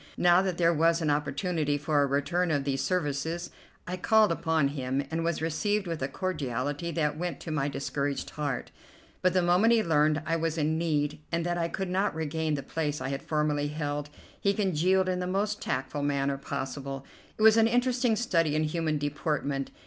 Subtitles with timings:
[0.17, 3.51] Now that there was an opportunity for a return of these services,
[3.85, 8.31] I called upon him, and was received with a cordiality that went to my discouraged
[8.31, 8.71] heart;
[9.21, 12.55] but the moment he learned I was in need, and that I could not regain
[12.55, 14.09] the place I had formerly held,
[14.39, 17.05] he congealed in the most tactful manner possible.
[17.37, 19.69] It was an interesting study in human deportment.